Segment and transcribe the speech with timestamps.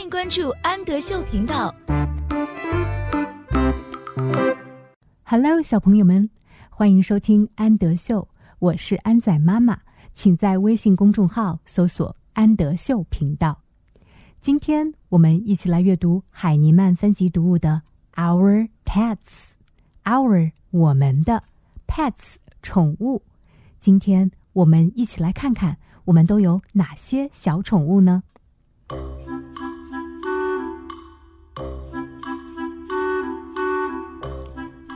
[0.00, 1.74] 欢迎关注安德秀频道。
[5.24, 6.30] Hello，小朋友们，
[6.70, 8.26] 欢迎收听安德秀，
[8.60, 9.78] 我是安仔妈妈，
[10.14, 13.60] 请在微信公众号搜索“安德秀频道”。
[14.40, 17.82] 今天我们一起来阅读海尼曼分级读物的
[18.18, 19.18] 《Our Pets》
[20.04, 21.42] ，Our 我们的
[21.86, 23.22] Pets 宠物。
[23.78, 25.76] 今天我们一起来看看，
[26.06, 28.22] 我们都有哪些小宠物呢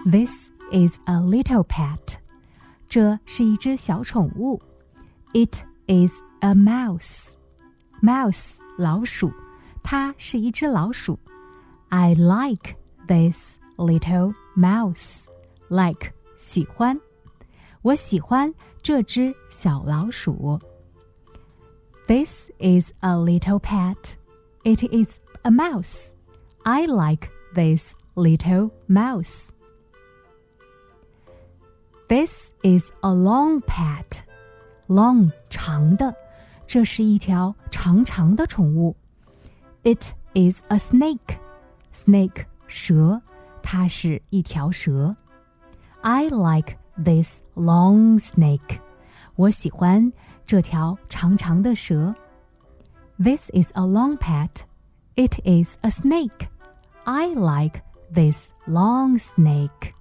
[0.06, 2.16] ？This is a little pet.
[2.88, 4.62] 这是一只小宠物。
[5.34, 7.30] It is a mouse.
[8.02, 9.32] Mouse 老鼠，
[9.84, 11.20] 它是一只老鼠。
[11.90, 12.76] I like
[13.08, 15.22] this little mouse.
[15.70, 17.00] Like 喜欢，
[17.82, 20.60] 我喜欢这只小老鼠。
[22.08, 24.16] This is a little pet.
[24.64, 26.14] It is a mouse.
[26.64, 29.50] I like this little mouse.
[32.08, 34.22] This is a long pet.
[34.88, 36.16] Long 长的，
[36.66, 38.96] 这是一条长长的宠物。
[39.84, 41.38] It is a snake.
[41.94, 43.22] Snake 蛇，
[43.62, 45.16] 它是一条蛇。
[46.02, 48.80] I like this long snake.
[49.36, 50.12] 我喜欢
[50.46, 52.16] 这条长长的蛇。
[53.18, 54.64] This is a long pet.
[55.16, 56.48] It is a snake.
[57.04, 57.82] I like
[58.14, 59.94] this long snake.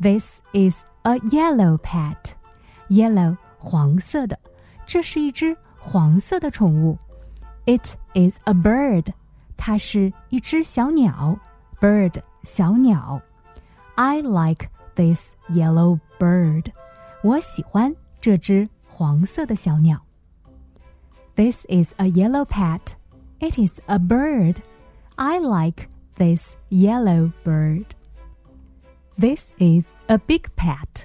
[0.00, 2.32] This is a yellow pet.
[2.88, 4.38] Yellow 黄色的，
[4.86, 6.98] 这是一只黄色的宠物。
[7.66, 9.12] It is a bird.
[9.56, 11.38] 它是一只小鸟。
[11.80, 13.20] Bird 小鸟。
[13.94, 16.72] I like this yellow bird.
[17.22, 20.00] 我喜欢这只黄色的小鸟。
[21.36, 22.94] This is a yellow pet.
[23.38, 24.56] It is a bird.
[25.16, 27.84] I like this yellow bird.
[29.18, 31.04] This is a big pet.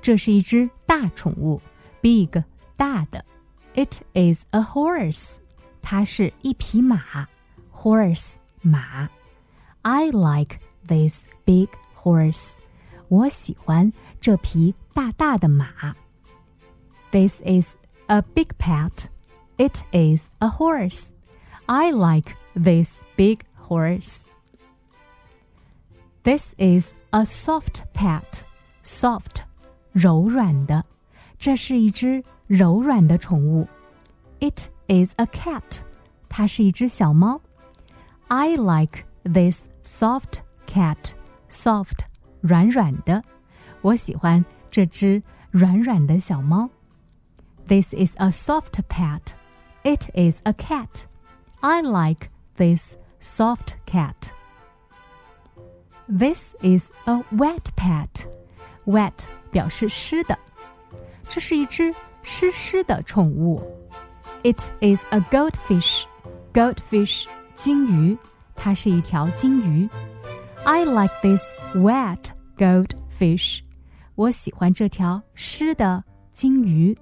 [0.00, 1.60] 这是一只大宠物，
[2.00, 2.42] big
[2.76, 3.24] 大的。
[3.74, 5.28] It is a horse.
[5.82, 7.28] 它是一匹马，
[7.72, 8.32] horse
[8.62, 9.08] 马。
[9.82, 11.68] I like this big
[12.00, 12.50] horse.
[13.08, 15.94] 我喜欢这匹大大的马。
[17.10, 19.06] This is a big pet.
[19.58, 21.06] It is a horse.
[21.66, 24.18] I like this big horse.
[26.22, 28.42] This is a soft pet.
[28.84, 29.42] Soft,
[29.92, 30.84] 柔软的，
[31.38, 33.68] 这是一只柔软的宠物。
[34.40, 35.80] It is a cat.
[36.28, 37.40] 它是一只小猫。
[38.28, 41.12] I like this soft cat.
[41.48, 42.00] Soft,
[42.40, 43.22] 软软的，
[43.82, 46.68] 我喜欢这只软软的小猫。
[47.68, 49.34] This is a soft pet.
[49.84, 51.04] It is a cat.
[51.60, 54.30] I like this soft cat.
[56.10, 58.26] This is a wet pet.
[58.84, 60.38] Wet 表示湿的，
[61.28, 63.60] 这是一只湿湿的宠物。
[64.42, 66.04] It is a goldfish.
[66.52, 68.16] Goldfish 金鱼，
[68.54, 69.88] 它是一条金鱼。
[70.64, 71.42] I like this
[71.74, 73.60] wet goldfish.
[74.14, 76.96] 我喜欢这条湿的金鱼。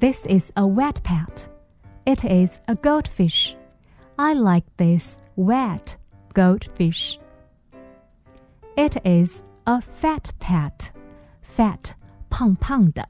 [0.00, 1.46] This is a wet pet.
[2.04, 3.54] It is a goldfish.
[4.16, 5.94] I like this wet
[6.34, 7.16] goldfish.
[8.78, 10.90] It is a fat pet.
[11.42, 11.92] Fat
[12.28, 13.08] 胖胖的，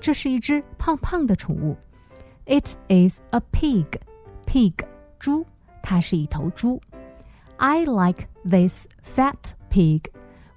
[0.00, 1.76] 这是一只胖胖的宠物。
[2.44, 3.86] It is a pig.
[4.46, 4.74] Pig
[5.18, 5.46] 猪，
[5.82, 6.80] 它是一头猪。
[7.56, 10.04] I like this fat pig.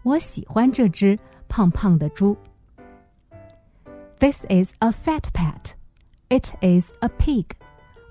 [0.03, 2.37] 我喜欢这只胖胖的猪。
[4.19, 5.73] This is a fat pet.
[6.29, 7.45] It is a pig.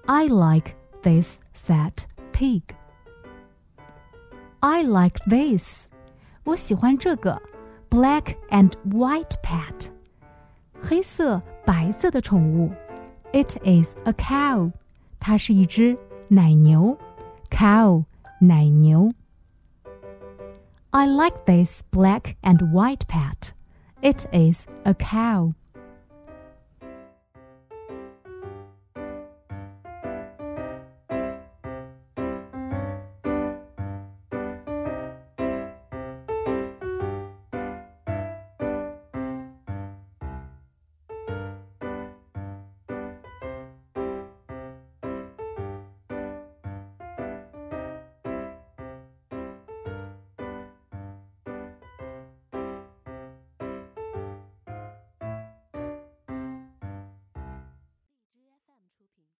[0.06, 2.62] I like this fat pig.
[4.60, 5.88] I like this.
[6.44, 7.40] 我喜欢这个
[7.88, 9.90] black and white pet.
[10.80, 12.70] 黑色白色的宠物。
[13.32, 14.72] It is a cow.
[15.18, 15.96] 它是一只
[16.28, 16.96] 奶牛。
[17.50, 18.04] cow
[18.40, 19.10] 奶牛。
[20.92, 23.52] I like this black and white pet.
[24.02, 25.54] It is a cow.